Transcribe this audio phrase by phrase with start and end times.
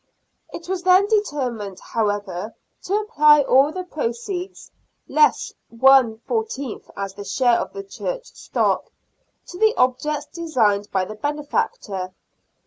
[0.51, 2.55] It was then determined, however,
[2.85, 4.71] to apply all the proceeds
[5.07, 8.85] (less one fourteenth as the share of the Church stock)
[9.45, 12.13] to the objects designed by the benefactor.